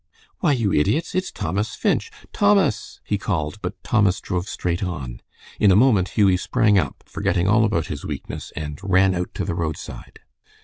[0.39, 1.13] "Why, you idiots!
[1.13, 2.09] it's Thomas Finch.
[2.33, 5.21] Thomas!" he called, but Thomas drove straight on.
[5.59, 9.45] In a moment Hughie sprang up, forgetting all about his weakness, and ran out to
[9.45, 10.19] the roadside.